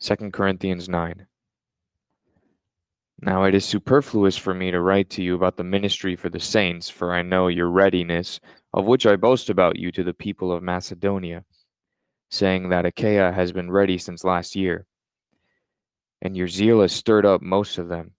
2 0.00 0.30
Corinthians 0.30 0.88
9. 0.88 1.26
Now 3.20 3.44
it 3.44 3.54
is 3.54 3.64
superfluous 3.64 4.36
for 4.36 4.54
me 4.54 4.70
to 4.70 4.80
write 4.80 5.10
to 5.10 5.24
you 5.24 5.34
about 5.34 5.56
the 5.56 5.64
ministry 5.64 6.14
for 6.14 6.28
the 6.28 6.38
saints, 6.38 6.88
for 6.88 7.12
I 7.12 7.22
know 7.22 7.48
your 7.48 7.68
readiness, 7.68 8.38
of 8.72 8.86
which 8.86 9.06
I 9.06 9.16
boast 9.16 9.50
about 9.50 9.76
you 9.76 9.90
to 9.90 10.04
the 10.04 10.14
people 10.14 10.52
of 10.52 10.62
Macedonia, 10.62 11.44
saying 12.30 12.68
that 12.68 12.86
Achaia 12.86 13.32
has 13.32 13.50
been 13.50 13.72
ready 13.72 13.98
since 13.98 14.22
last 14.22 14.54
year, 14.54 14.86
and 16.22 16.36
your 16.36 16.46
zeal 16.46 16.80
has 16.80 16.92
stirred 16.92 17.26
up 17.26 17.42
most 17.42 17.76
of 17.76 17.88
them. 17.88 18.12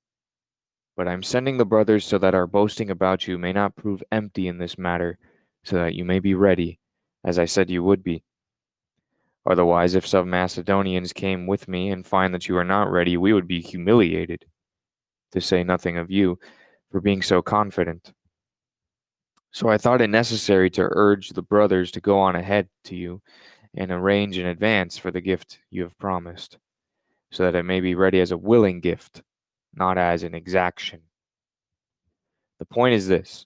But 0.98 1.08
I 1.08 1.14
am 1.14 1.24
sending 1.24 1.58
the 1.58 1.66
brothers 1.66 2.06
so 2.06 2.18
that 2.18 2.36
our 2.36 2.46
boasting 2.46 2.90
about 2.90 3.26
you 3.26 3.38
may 3.38 3.54
not 3.54 3.78
prove 3.78 4.04
empty 4.12 4.50
in 4.50 4.58
this 4.58 4.78
matter, 4.78 5.18
so 5.64 5.78
that 5.78 5.96
you 5.96 6.04
may 6.04 6.20
be 6.20 6.34
ready, 6.34 6.78
as 7.24 7.40
I 7.40 7.46
said 7.46 7.70
you 7.70 7.84
would 7.84 8.04
be. 8.04 8.26
Otherwise, 9.50 9.96
if 9.96 10.06
some 10.06 10.30
Macedonians 10.30 11.12
came 11.12 11.48
with 11.48 11.68
me 11.68 11.90
and 11.90 12.06
find 12.06 12.34
that 12.36 12.48
you 12.48 12.56
are 12.56 12.64
not 12.64 12.92
ready, 12.92 13.18
we 13.18 13.34
would 13.34 13.48
be 13.48 13.60
humiliated 13.60 14.46
to 15.32 15.42
say 15.42 15.64
nothing 15.64 15.98
of 15.98 16.12
you, 16.12 16.38
for 16.92 17.02
being 17.02 17.22
so 17.22 17.42
confident. 17.42 18.14
So 19.52 19.68
I 19.68 19.78
thought 19.78 20.02
it 20.02 20.10
necessary 20.10 20.70
to 20.72 20.88
urge 20.92 21.30
the 21.30 21.42
brothers 21.42 21.92
to 21.92 22.02
go 22.02 22.20
on 22.20 22.36
ahead 22.36 22.70
to 22.86 22.96
you 22.96 23.22
and 23.76 23.92
arrange 23.92 24.38
in 24.38 24.46
advance 24.46 24.98
for 24.98 25.12
the 25.12 25.22
gift 25.22 25.60
you 25.70 25.84
have 25.84 25.98
promised, 25.98 26.58
so 27.32 27.44
that 27.44 27.58
it 27.58 27.64
may 27.64 27.80
be 27.80 27.96
ready 27.96 28.20
as 28.20 28.32
a 28.32 28.38
willing 28.38 28.80
gift, 28.80 29.24
not 29.74 29.98
as 29.98 30.24
an 30.24 30.36
exaction. 30.36 31.02
The 32.60 32.66
point 32.66 32.94
is 32.94 33.08
this 33.08 33.46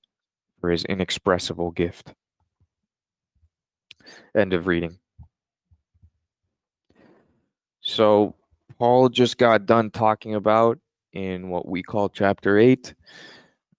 for 0.61 0.69
his 0.69 0.85
inexpressible 0.85 1.71
gift. 1.71 2.13
End 4.37 4.53
of 4.53 4.67
reading. 4.67 4.99
So, 7.81 8.35
Paul 8.77 9.09
just 9.09 9.37
got 9.37 9.65
done 9.65 9.89
talking 9.89 10.35
about 10.35 10.79
in 11.13 11.49
what 11.49 11.67
we 11.67 11.83
call 11.83 12.09
chapter 12.09 12.57
8 12.57 12.93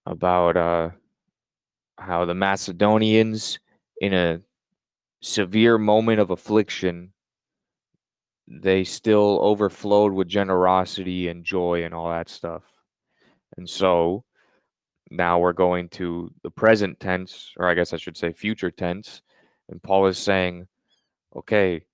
about 0.06 0.56
uh, 0.56 0.91
how 1.98 2.25
the 2.25 2.34
Macedonians, 2.34 3.60
in 4.00 4.12
a 4.12 4.41
severe 5.21 5.78
moment 5.78 6.21
of 6.21 6.31
affliction, 6.31 7.12
they 8.48 8.82
still 8.82 9.38
overflowed 9.41 10.12
with 10.12 10.28
generosity 10.28 11.28
and 11.28 11.44
joy 11.44 11.84
and 11.84 11.94
all 11.94 12.10
that 12.10 12.28
stuff. 12.28 12.62
And 13.56 13.69
so 13.69 14.25
now 15.12 15.39
we're 15.39 15.53
going 15.53 15.89
to 15.91 16.33
the 16.43 16.50
present 16.50 16.99
tense, 16.99 17.53
or 17.56 17.69
I 17.69 17.75
guess 17.75 17.93
I 17.93 17.99
should 17.99 18.17
say 18.17 18.33
future 18.33 18.71
tense. 18.71 19.23
And 19.69 19.83
Paul 19.83 20.06
is 20.06 20.19
saying, 20.19 20.67
okay, 21.37 21.84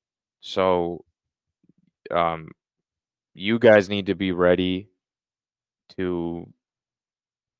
so 0.40 1.04
um, 2.10 2.50
you 3.34 3.58
guys 3.58 3.88
need 3.88 4.06
to 4.06 4.14
be 4.14 4.32
ready 4.32 4.88
to 5.96 6.48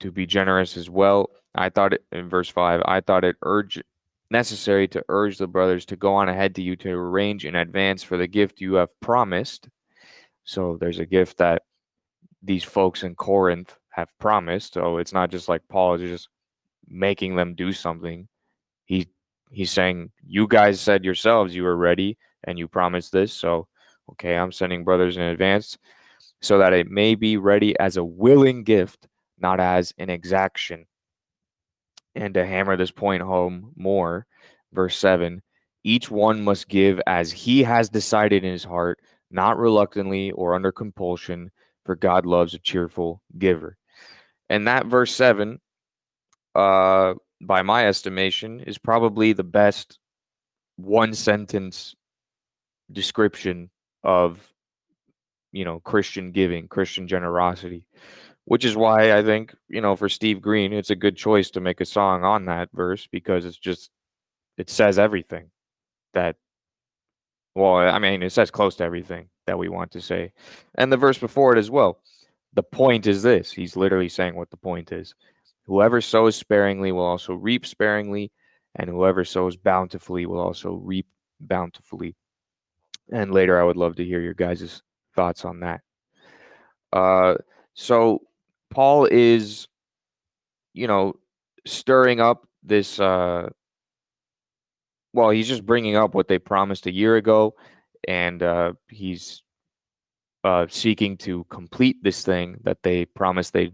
to 0.01 0.13
be 0.13 0.27
generous 0.27 0.77
as 0.77 0.89
well. 0.89 1.31
I 1.55 1.71
thought 1.71 1.93
it 1.93 2.05
in 2.13 2.29
verse 2.29 2.49
5, 2.49 2.83
I 2.85 3.01
thought 3.01 3.25
it 3.25 3.37
urge 3.43 3.83
necessary 4.31 4.87
to 4.89 5.03
urge 5.09 5.39
the 5.39 5.47
brothers 5.49 5.85
to 5.87 5.97
go 5.97 6.15
on 6.15 6.29
ahead 6.29 6.55
to 6.55 6.63
you 6.63 6.77
to 6.77 6.91
arrange 6.91 7.45
in 7.45 7.57
advance 7.57 8.03
for 8.03 8.17
the 8.17 8.29
gift 8.29 8.61
you 8.61 8.75
have 8.75 9.01
promised. 9.01 9.69
So 10.45 10.77
there's 10.79 11.01
a 11.01 11.07
gift 11.07 11.39
that 11.39 11.63
these 12.43 12.63
folks 12.63 13.03
in 13.03 13.17
Corinth 13.17 13.77
have 13.99 14.19
promised. 14.19 14.75
So 14.75 14.99
it's 14.99 15.13
not 15.13 15.31
just 15.31 15.49
like 15.49 15.63
Paul 15.69 15.95
is 15.95 16.11
just 16.11 16.29
making 16.89 17.37
them 17.37 17.55
do 17.55 17.73
something. 17.73 18.29
He 18.85 19.09
he's 19.51 19.71
saying, 19.71 20.13
You 20.27 20.47
guys 20.47 20.81
said 20.81 21.05
yourselves 21.05 21.55
you 21.55 21.65
were 21.65 21.77
ready 21.77 22.19
and 22.45 22.59
you 22.59 22.69
promised 22.69 23.13
this. 23.13 23.33
So 23.33 23.69
okay, 24.13 24.37
I'm 24.37 24.53
sending 24.53 24.85
brothers 24.85 25.17
in 25.17 25.23
advance 25.23 25.77
so 26.41 26.59
that 26.59 26.73
it 26.73 26.91
may 26.91 27.15
be 27.15 27.37
ready 27.37 27.79
as 27.79 27.97
a 27.97 28.05
willing 28.05 28.65
gift 28.65 29.09
not 29.41 29.61
as 29.61 29.93
an 29.99 30.11
exaction. 30.11 30.87
And 32.15 32.35
to 32.35 32.45
hammer 32.45 32.77
this 32.77 32.91
point 32.91 33.23
home 33.23 33.73
more, 33.77 34.27
verse 34.73 34.97
7 34.97 35.43
each 35.85 36.11
one 36.11 36.43
must 36.43 36.69
give 36.69 37.01
as 37.07 37.31
he 37.31 37.63
has 37.63 37.89
decided 37.89 38.45
in 38.45 38.53
his 38.53 38.65
heart, 38.65 38.99
not 39.31 39.57
reluctantly 39.57 40.33
or 40.33 40.55
under 40.55 40.73
compulsion, 40.73 41.51
for 41.85 41.95
God 41.95 42.27
loves 42.27 42.53
a 42.53 42.59
cheerful 42.59 43.23
giver. 43.39 43.79
And 44.51 44.67
that 44.67 44.87
verse 44.87 45.15
7, 45.15 45.61
uh, 46.55 47.15
by 47.41 47.63
my 47.63 47.87
estimation, 47.87 48.61
is 48.61 48.79
probably 48.79 49.33
the 49.33 49.45
best 49.45 49.99
one 50.77 51.15
sentence 51.15 51.95
description 52.91 53.69
of 54.03 54.41
you 55.53 55.65
know 55.65 55.81
christian 55.81 56.31
giving 56.31 56.69
christian 56.69 57.07
generosity 57.09 57.85
which 58.49 58.65
is 58.65 58.75
why 58.75 59.15
I 59.15 59.23
think, 59.23 59.55
you 59.69 59.83
know, 59.83 59.95
for 59.95 60.09
Steve 60.09 60.41
Green, 60.41 60.73
it's 60.73 60.89
a 60.89 60.97
good 60.97 61.19
choice 61.19 61.51
to 61.51 61.61
make 61.61 61.83
a 61.83 61.85
song 61.85 62.25
on 62.25 62.47
that 62.47 62.71
verse 62.73 63.07
because 63.07 63.45
it's 63.45 63.59
just, 63.59 63.91
it 64.57 64.71
says 64.71 64.99
everything 64.99 65.51
that, 66.15 66.37
well, 67.55 67.77
I 67.77 67.99
mean, 67.99 68.23
it 68.23 68.33
says 68.33 68.51
close 68.51 68.77
to 68.77 68.85
everything 68.85 69.29
that 69.47 69.59
we 69.59 69.69
want 69.69 69.91
to 69.91 70.01
say. 70.01 70.33
And 70.75 70.91
the 70.91 70.97
verse 70.97 71.19
before 71.19 71.55
it 71.55 71.59
as 71.59 71.71
well. 71.71 72.01
The 72.59 72.65
point 72.65 73.07
is 73.07 73.23
this 73.23 73.53
he's 73.53 73.77
literally 73.77 74.09
saying 74.09 74.35
what 74.35 74.51
the 74.51 74.57
point 74.57 74.91
is. 74.91 75.15
Whoever 75.67 76.01
sows 76.01 76.35
sparingly 76.35 76.91
will 76.91 77.05
also 77.05 77.35
reap 77.35 77.65
sparingly, 77.65 78.33
and 78.75 78.91
whoever 78.91 79.25
sows 79.25 79.57
bountifully 79.57 80.27
will 80.27 80.41
also 80.41 80.73
reap 80.73 81.07
bountifully. 81.39 82.17
And 83.13 83.31
later, 83.31 83.61
I 83.61 83.63
would 83.63 83.77
love 83.77 83.95
to 83.95 84.05
hear 84.05 84.21
your 84.21 84.35
guys' 84.35 84.83
thoughts 85.15 85.45
on 85.45 85.61
that. 85.61 85.83
Uh, 86.93 87.37
so 87.75 88.23
Paul 88.71 89.05
is, 89.05 89.69
you 90.75 90.89
know, 90.89 91.15
stirring 91.65 92.19
up 92.19 92.49
this. 92.65 92.99
Uh, 92.99 93.51
well, 95.13 95.31
he's 95.31 95.47
just 95.47 95.65
bringing 95.65 95.95
up 95.95 96.13
what 96.13 96.27
they 96.27 96.41
promised 96.41 96.87
a 96.87 96.93
year 96.93 97.15
ago, 97.15 97.55
and 98.09 98.43
uh, 98.43 98.73
he's 98.89 99.45
uh, 100.45 100.67
seeking 100.69 101.17
to 101.19 101.45
complete 101.45 102.03
this 102.03 102.23
thing 102.23 102.59
that 102.65 102.83
they 102.83 103.05
promised 103.05 103.53
they 103.53 103.73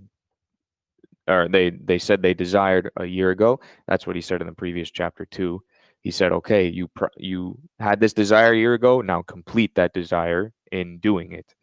or 1.26 1.48
they 1.48 1.70
they 1.70 1.98
said 1.98 2.20
they 2.22 2.34
desired 2.34 2.90
a 2.96 3.06
year 3.06 3.30
ago. 3.30 3.60
That's 3.86 4.06
what 4.06 4.16
he 4.16 4.22
said 4.22 4.40
in 4.40 4.46
the 4.46 4.52
previous 4.52 4.90
chapter 4.90 5.24
too. 5.24 5.62
He 6.00 6.10
said, 6.10 6.32
"Okay, 6.32 6.68
you 6.68 6.90
you 7.16 7.58
had 7.78 8.00
this 8.00 8.12
desire 8.12 8.52
a 8.52 8.58
year 8.58 8.74
ago. 8.74 9.00
Now 9.00 9.22
complete 9.22 9.74
that 9.76 9.94
desire 9.94 10.52
in 10.70 10.98
doing 10.98 11.32
it." 11.32 11.54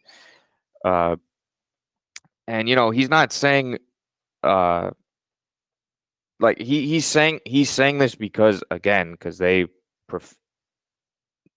Uh, 0.83 1.18
and, 2.47 2.68
you 2.68 2.75
know, 2.75 2.89
he's 2.92 3.09
not 3.09 3.31
saying 3.31 3.77
uh 4.44 4.89
like 6.39 6.59
he 6.59 6.88
he's 6.88 7.06
saying 7.06 7.39
he's 7.45 7.69
saying 7.69 8.00
this 8.00 8.15
because 8.15 8.63
again 8.71 9.12
because 9.12 9.38
they 9.38 9.68
pref- 10.07 10.36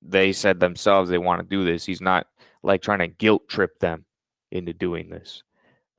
they 0.02 0.32
said 0.32 0.60
themselves 0.60 1.08
they 1.08 1.18
want 1.18 1.40
to 1.40 1.48
do 1.48 1.64
this 1.64 1.86
he's 1.86 2.02
not 2.02 2.26
like 2.64 2.82
trying 2.82 3.00
to 3.00 3.08
guilt 3.08 3.48
trip 3.48 3.78
them 3.78 4.04
into 4.50 4.72
doing 4.72 5.10
this. 5.10 5.42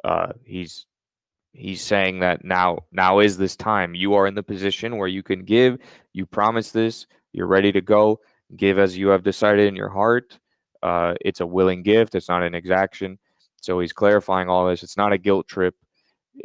Uh 0.03 0.33
he's 0.43 0.85
he's 1.53 1.81
saying 1.81 2.19
that 2.19 2.43
now 2.43 2.79
now 2.91 3.19
is 3.19 3.37
this 3.37 3.55
time. 3.55 3.95
You 3.95 4.13
are 4.15 4.27
in 4.27 4.35
the 4.35 4.43
position 4.43 4.97
where 4.97 5.07
you 5.07 5.23
can 5.23 5.43
give. 5.43 5.77
You 6.13 6.25
promise 6.25 6.71
this. 6.71 7.07
You're 7.31 7.47
ready 7.47 7.71
to 7.71 7.81
go. 7.81 8.19
Give 8.55 8.77
as 8.77 8.97
you 8.97 9.09
have 9.09 9.23
decided 9.23 9.67
in 9.67 9.75
your 9.75 9.89
heart. 9.89 10.39
Uh, 10.83 11.15
it's 11.21 11.39
a 11.39 11.45
willing 11.47 11.81
gift. 11.81 12.13
It's 12.15 12.29
not 12.29 12.43
an 12.43 12.53
exaction. 12.53 13.17
So 13.61 13.79
he's 13.79 13.93
clarifying 13.93 14.49
all 14.49 14.67
this. 14.67 14.83
It's 14.83 14.97
not 14.97 15.13
a 15.13 15.17
guilt 15.17 15.47
trip. 15.47 15.75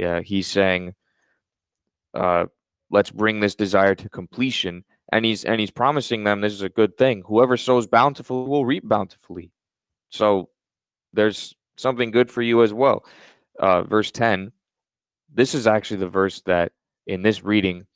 Uh, 0.03 0.23
he's 0.23 0.47
saying 0.47 0.95
uh, 2.15 2.47
let's 2.91 3.11
bring 3.11 3.41
this 3.41 3.55
desire 3.55 3.95
to 3.95 4.09
completion. 4.09 4.85
And 5.13 5.25
he's 5.25 5.45
and 5.45 5.61
he's 5.61 5.73
promising 5.73 6.25
them 6.25 6.41
this 6.41 6.53
is 6.53 6.63
a 6.63 6.69
good 6.69 6.97
thing. 6.97 7.25
Whoever 7.27 7.57
sows 7.57 7.87
bountifully 7.87 8.49
will 8.49 8.65
reap 8.65 8.89
bountifully 8.89 9.51
so 10.11 10.49
there's 11.13 11.55
something 11.77 12.11
good 12.11 12.31
for 12.31 12.43
you 12.43 12.63
as 12.63 12.73
well 12.73 13.05
uh, 13.59 13.83
verse 13.83 14.11
10 14.11 14.53
this 15.33 15.55
is 15.55 15.67
actually 15.67 15.99
the 15.99 16.09
verse 16.09 16.43
that 16.43 16.73
in 17.07 17.23
this 17.23 17.43
reading 17.43 17.87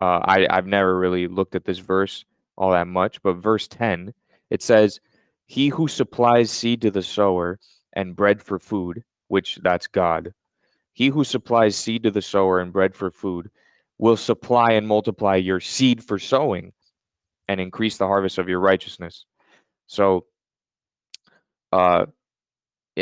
uh, 0.00 0.20
I, 0.24 0.46
I've 0.50 0.66
never 0.66 0.98
really 0.98 1.28
looked 1.28 1.54
at 1.54 1.64
this 1.64 1.78
verse 1.78 2.24
all 2.56 2.72
that 2.72 2.86
much, 2.86 3.22
but 3.22 3.34
verse 3.34 3.66
10, 3.68 4.14
it 4.50 4.62
says, 4.62 5.00
He 5.46 5.68
who 5.68 5.88
supplies 5.88 6.50
seed 6.50 6.82
to 6.82 6.90
the 6.90 7.02
sower 7.02 7.58
and 7.92 8.16
bread 8.16 8.42
for 8.42 8.58
food, 8.58 9.04
which 9.28 9.58
that's 9.62 9.86
God, 9.86 10.32
he 10.92 11.08
who 11.08 11.24
supplies 11.24 11.76
seed 11.76 12.04
to 12.04 12.10
the 12.10 12.22
sower 12.22 12.60
and 12.60 12.72
bread 12.72 12.94
for 12.94 13.10
food 13.10 13.50
will 13.98 14.16
supply 14.16 14.72
and 14.72 14.86
multiply 14.86 15.36
your 15.36 15.60
seed 15.60 16.04
for 16.04 16.18
sowing 16.18 16.72
and 17.48 17.60
increase 17.60 17.96
the 17.96 18.06
harvest 18.06 18.38
of 18.38 18.48
your 18.48 18.60
righteousness. 18.60 19.24
So, 19.86 20.26
uh, 21.74 22.06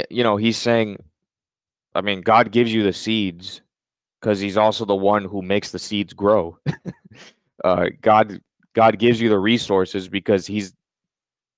you 0.08 0.22
know, 0.24 0.38
he's 0.38 0.56
saying, 0.56 0.96
I 1.94 2.00
mean, 2.00 2.22
God 2.22 2.50
gives 2.50 2.72
you 2.72 2.82
the 2.82 2.94
seeds 2.94 3.60
because 4.18 4.40
he's 4.40 4.56
also 4.56 4.86
the 4.86 4.96
one 4.96 5.26
who 5.26 5.42
makes 5.42 5.70
the 5.70 5.78
seeds 5.78 6.14
grow. 6.14 6.58
uh, 7.64 7.86
God 8.00 8.40
God 8.72 8.98
gives 8.98 9.20
you 9.20 9.28
the 9.28 9.38
resources 9.38 10.08
because 10.08 10.46
he's 10.46 10.72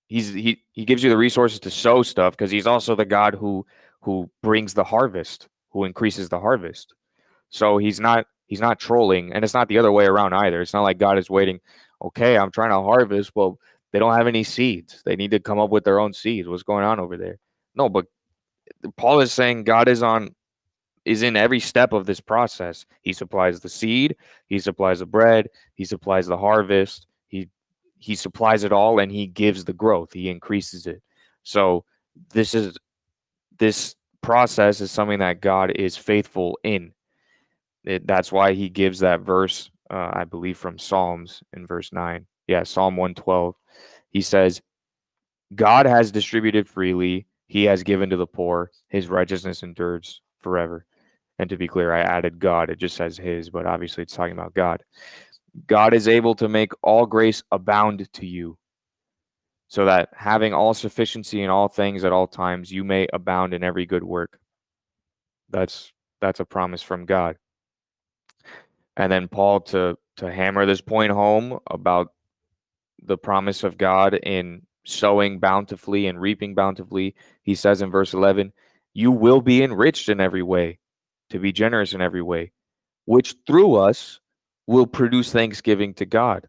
he's 0.08 0.32
he 0.32 0.64
he 0.72 0.84
gives 0.84 1.04
you 1.04 1.10
the 1.10 1.16
resources 1.16 1.60
to 1.60 1.70
sow 1.70 2.02
stuff 2.02 2.36
because 2.36 2.50
he's 2.50 2.66
also 2.66 2.96
the 2.96 3.04
God 3.04 3.34
who 3.36 3.64
who 4.00 4.28
brings 4.42 4.74
the 4.74 4.82
harvest, 4.82 5.48
who 5.70 5.84
increases 5.84 6.28
the 6.28 6.40
harvest. 6.40 6.94
So 7.48 7.78
he's 7.78 8.00
not 8.00 8.26
he's 8.46 8.60
not 8.60 8.80
trolling, 8.80 9.32
and 9.32 9.44
it's 9.44 9.54
not 9.54 9.68
the 9.68 9.78
other 9.78 9.92
way 9.92 10.06
around 10.06 10.34
either. 10.34 10.60
It's 10.60 10.74
not 10.74 10.82
like 10.82 10.98
God 10.98 11.16
is 11.16 11.30
waiting. 11.30 11.60
Okay, 12.02 12.36
I'm 12.36 12.50
trying 12.50 12.70
to 12.70 12.82
harvest. 12.82 13.30
Well, 13.36 13.60
they 13.94 14.00
don't 14.00 14.16
have 14.16 14.26
any 14.26 14.42
seeds. 14.42 15.02
They 15.04 15.14
need 15.14 15.30
to 15.30 15.38
come 15.38 15.60
up 15.60 15.70
with 15.70 15.84
their 15.84 16.00
own 16.00 16.12
seeds. 16.12 16.48
What's 16.48 16.64
going 16.64 16.84
on 16.84 16.98
over 16.98 17.16
there? 17.16 17.38
No, 17.76 17.88
but 17.88 18.06
Paul 18.96 19.20
is 19.20 19.32
saying 19.32 19.62
God 19.62 19.86
is 19.86 20.02
on 20.02 20.34
is 21.04 21.22
in 21.22 21.36
every 21.36 21.60
step 21.60 21.92
of 21.92 22.04
this 22.04 22.18
process. 22.18 22.86
He 23.02 23.12
supplies 23.12 23.60
the 23.60 23.68
seed, 23.68 24.16
he 24.48 24.58
supplies 24.58 24.98
the 24.98 25.06
bread, 25.06 25.48
he 25.74 25.84
supplies 25.84 26.26
the 26.26 26.36
harvest, 26.36 27.06
he 27.28 27.48
he 28.00 28.16
supplies 28.16 28.64
it 28.64 28.72
all 28.72 28.98
and 28.98 29.12
he 29.12 29.28
gives 29.28 29.64
the 29.64 29.72
growth, 29.72 30.12
he 30.12 30.28
increases 30.28 30.88
it. 30.88 31.00
So 31.44 31.84
this 32.30 32.52
is 32.52 32.76
this 33.58 33.94
process 34.22 34.80
is 34.80 34.90
something 34.90 35.20
that 35.20 35.40
God 35.40 35.70
is 35.70 35.96
faithful 35.96 36.58
in. 36.64 36.94
It, 37.84 38.08
that's 38.08 38.32
why 38.32 38.54
he 38.54 38.70
gives 38.70 38.98
that 39.00 39.20
verse, 39.20 39.70
uh, 39.88 40.10
I 40.14 40.24
believe, 40.24 40.58
from 40.58 40.80
Psalms 40.80 41.44
in 41.52 41.64
verse 41.64 41.92
9. 41.92 42.26
Yeah, 42.48 42.64
Psalm 42.64 42.96
112. 42.96 43.54
He 44.14 44.22
says, 44.22 44.62
God 45.54 45.84
has 45.84 46.10
distributed 46.10 46.68
freely, 46.68 47.26
he 47.48 47.64
has 47.64 47.82
given 47.82 48.08
to 48.10 48.16
the 48.16 48.26
poor, 48.26 48.70
his 48.88 49.08
righteousness 49.08 49.62
endures 49.62 50.22
forever. 50.40 50.86
And 51.38 51.50
to 51.50 51.56
be 51.56 51.66
clear, 51.66 51.92
I 51.92 52.00
added 52.00 52.38
God. 52.38 52.70
It 52.70 52.78
just 52.78 52.96
says 52.96 53.18
his, 53.18 53.50
but 53.50 53.66
obviously 53.66 54.04
it's 54.04 54.14
talking 54.14 54.32
about 54.32 54.54
God. 54.54 54.84
God 55.66 55.92
is 55.92 56.06
able 56.06 56.36
to 56.36 56.48
make 56.48 56.72
all 56.80 57.06
grace 57.06 57.42
abound 57.50 58.10
to 58.14 58.26
you, 58.26 58.56
so 59.66 59.84
that 59.84 60.10
having 60.14 60.54
all 60.54 60.74
sufficiency 60.74 61.42
in 61.42 61.50
all 61.50 61.66
things 61.66 62.04
at 62.04 62.12
all 62.12 62.28
times, 62.28 62.70
you 62.70 62.84
may 62.84 63.08
abound 63.12 63.52
in 63.52 63.64
every 63.64 63.84
good 63.84 64.04
work. 64.04 64.38
That's 65.50 65.92
that's 66.20 66.38
a 66.38 66.44
promise 66.44 66.82
from 66.82 67.04
God. 67.04 67.36
And 68.96 69.10
then 69.10 69.26
Paul 69.26 69.60
to 69.62 69.98
to 70.18 70.32
hammer 70.32 70.66
this 70.66 70.80
point 70.80 71.10
home 71.10 71.58
about 71.68 72.13
the 73.04 73.18
promise 73.18 73.64
of 73.64 73.78
God 73.78 74.14
in 74.14 74.62
sowing 74.84 75.38
bountifully 75.38 76.06
and 76.06 76.20
reaping 76.20 76.54
bountifully, 76.54 77.14
he 77.42 77.54
says 77.54 77.82
in 77.82 77.90
verse 77.90 78.14
11, 78.14 78.52
you 78.92 79.10
will 79.10 79.40
be 79.40 79.62
enriched 79.62 80.08
in 80.08 80.20
every 80.20 80.42
way 80.42 80.78
to 81.30 81.38
be 81.38 81.52
generous 81.52 81.92
in 81.92 82.00
every 82.00 82.22
way, 82.22 82.52
which 83.06 83.34
through 83.46 83.76
us 83.76 84.20
will 84.66 84.86
produce 84.86 85.32
thanksgiving 85.32 85.94
to 85.94 86.06
God. 86.06 86.46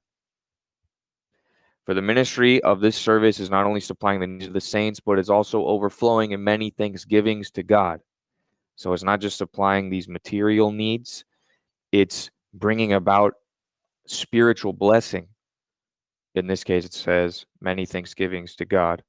For 1.85 1.93
the 1.93 2.01
ministry 2.01 2.61
of 2.63 2.81
this 2.81 2.95
service 2.95 3.39
is 3.39 3.49
not 3.49 3.65
only 3.65 3.79
supplying 3.79 4.19
the 4.19 4.27
needs 4.27 4.47
of 4.47 4.53
the 4.53 4.61
saints, 4.61 4.99
but 4.99 5.19
is 5.19 5.29
also 5.29 5.65
overflowing 5.65 6.31
in 6.31 6.43
many 6.43 6.71
thanksgivings 6.71 7.51
to 7.51 7.63
God. 7.63 8.01
So 8.75 8.91
it's 8.93 9.03
not 9.03 9.21
just 9.21 9.37
supplying 9.37 9.89
these 9.89 10.09
material 10.09 10.71
needs, 10.71 11.25
it's 11.91 12.29
bringing 12.53 12.93
about 12.93 13.35
spiritual 14.07 14.73
blessing. 14.73 15.27
In 16.35 16.47
this 16.47 16.63
case, 16.63 16.85
it 16.85 16.93
says 16.93 17.45
many 17.61 17.85
thanksgivings 17.85 18.55
to 18.57 18.65
God. 18.65 19.03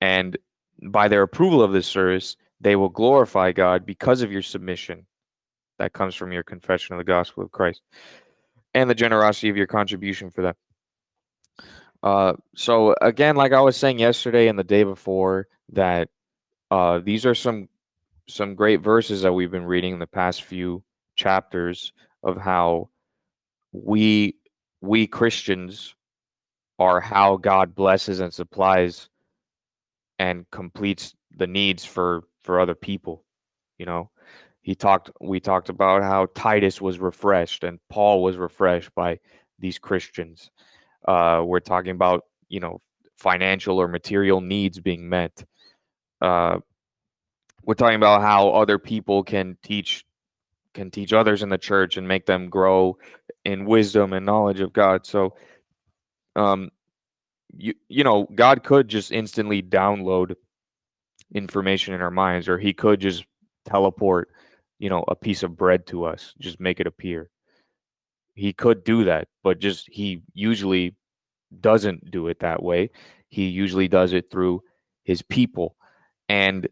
And 0.00 0.38
by 0.82 1.08
their 1.08 1.22
approval 1.22 1.62
of 1.62 1.72
this 1.72 1.86
service, 1.86 2.36
they 2.60 2.76
will 2.76 2.88
glorify 2.88 3.52
God 3.52 3.84
because 3.84 4.22
of 4.22 4.32
your 4.32 4.42
submission 4.42 5.06
that 5.78 5.92
comes 5.92 6.14
from 6.14 6.32
your 6.32 6.42
confession 6.44 6.94
of 6.94 6.98
the 6.98 7.04
gospel 7.04 7.42
of 7.42 7.50
Christ 7.50 7.82
and 8.74 8.88
the 8.88 8.94
generosity 8.94 9.48
of 9.48 9.56
your 9.56 9.66
contribution 9.66 10.30
for 10.30 10.42
that. 10.42 10.56
Uh, 12.02 12.34
so 12.54 12.94
again, 13.00 13.34
like 13.34 13.52
I 13.52 13.60
was 13.60 13.76
saying 13.76 13.98
yesterday 13.98 14.46
and 14.46 14.58
the 14.58 14.64
day 14.64 14.84
before, 14.84 15.48
that 15.72 16.08
uh, 16.70 17.00
these 17.00 17.26
are 17.26 17.34
some 17.34 17.68
some 18.28 18.54
great 18.54 18.80
verses 18.80 19.22
that 19.22 19.32
we've 19.32 19.50
been 19.50 19.64
reading 19.64 19.94
in 19.94 19.98
the 19.98 20.06
past 20.06 20.42
few 20.42 20.82
chapters 21.16 21.92
of 22.22 22.36
how 22.36 22.90
we 23.72 24.36
we 24.80 25.06
Christians 25.06 25.94
are 26.78 27.00
how 27.00 27.36
God 27.36 27.74
blesses 27.74 28.20
and 28.20 28.32
supplies 28.32 29.08
and 30.18 30.48
completes 30.50 31.14
the 31.36 31.46
needs 31.46 31.84
for 31.84 32.22
for 32.42 32.60
other 32.60 32.74
people. 32.74 33.24
You 33.78 33.86
know, 33.86 34.10
he 34.62 34.74
talked. 34.74 35.10
We 35.20 35.40
talked 35.40 35.68
about 35.68 36.02
how 36.02 36.26
Titus 36.34 36.80
was 36.80 36.98
refreshed 36.98 37.64
and 37.64 37.78
Paul 37.88 38.22
was 38.22 38.36
refreshed 38.36 38.94
by 38.94 39.18
these 39.58 39.78
Christians. 39.78 40.50
Uh, 41.06 41.42
we're 41.44 41.60
talking 41.60 41.92
about 41.92 42.24
you 42.48 42.60
know 42.60 42.80
financial 43.16 43.78
or 43.78 43.88
material 43.88 44.40
needs 44.40 44.80
being 44.80 45.08
met. 45.08 45.44
Uh, 46.20 46.58
we're 47.64 47.74
talking 47.74 47.96
about 47.96 48.22
how 48.22 48.50
other 48.50 48.78
people 48.78 49.22
can 49.22 49.56
teach 49.62 50.04
can 50.78 50.90
teach 50.92 51.12
others 51.12 51.42
in 51.42 51.48
the 51.48 51.58
church 51.58 51.96
and 51.96 52.06
make 52.06 52.24
them 52.24 52.48
grow 52.48 52.96
in 53.44 53.64
wisdom 53.64 54.12
and 54.12 54.24
knowledge 54.24 54.60
of 54.60 54.72
God. 54.72 55.04
So, 55.04 55.34
um, 56.36 56.70
you 57.56 57.74
you 57.88 58.04
know, 58.04 58.28
God 58.32 58.62
could 58.62 58.86
just 58.86 59.10
instantly 59.10 59.60
download 59.60 60.36
information 61.34 61.94
in 61.94 62.00
our 62.00 62.12
minds, 62.12 62.48
or 62.48 62.58
he 62.58 62.72
could 62.72 63.00
just 63.00 63.24
teleport, 63.64 64.28
you 64.78 64.88
know, 64.88 65.04
a 65.08 65.16
piece 65.16 65.42
of 65.42 65.56
bread 65.56 65.84
to 65.88 66.04
us, 66.04 66.34
just 66.38 66.60
make 66.60 66.78
it 66.78 66.86
appear. 66.86 67.28
He 68.34 68.52
could 68.52 68.84
do 68.84 69.04
that, 69.04 69.26
but 69.42 69.58
just 69.58 69.88
he 69.90 70.22
usually 70.32 70.94
doesn't 71.60 72.08
do 72.08 72.28
it 72.28 72.38
that 72.38 72.62
way. 72.62 72.90
He 73.30 73.48
usually 73.48 73.88
does 73.88 74.12
it 74.12 74.30
through 74.30 74.62
his 75.02 75.22
people. 75.22 75.74
And 76.28 76.68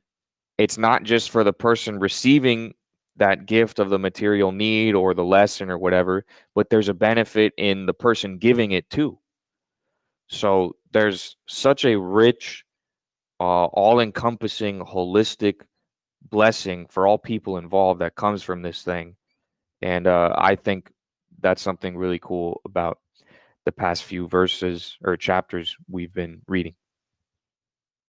it's 0.59 0.79
not 0.79 1.03
just 1.03 1.31
for 1.31 1.43
the 1.43 1.53
person 1.53 1.99
receiving 1.99 2.75
that 3.17 3.47
gift 3.47 3.79
of 3.79 3.91
the 3.91 3.99
material 3.99 4.53
need 4.53 4.95
or 4.95 5.15
the 5.15 5.25
lesson 5.25 5.71
or 5.71 5.79
whatever, 5.79 6.25
but 6.55 6.71
there's 6.71 6.89
a 6.89 6.95
benefit 6.95 7.53
in 7.57 7.87
the 7.87 7.95
person 7.95 8.39
giving 8.39 8.73
it 8.73 8.89
too. 8.91 9.19
So 10.29 10.77
there's 10.93 11.37
such 11.47 11.85
a 11.85 11.99
rich 11.99 12.65
uh, 13.41 13.67
all 13.67 14.01
encompassing, 14.01 14.81
holistic 14.81 15.63
blessing 16.23 16.87
for 16.91 17.07
all 17.07 17.19
people 17.19 17.59
involved 17.59 18.01
that 18.01 18.17
comes 18.17 18.43
from 18.43 18.63
this 18.63 18.83
thing. 18.83 19.17
And 19.83 20.07
uh, 20.07 20.35
I 20.37 20.57
think 20.57 20.91
that's 21.41 21.63
something 21.63 21.97
really 21.97 22.19
cool 22.19 22.61
about 22.65 22.99
the 23.65 23.73
past 23.73 24.05
few 24.05 24.27
verses 24.29 24.97
or 25.05 25.17
chapters 25.17 25.77
we've 25.89 26.15
been 26.15 26.41
reading. 26.49 26.75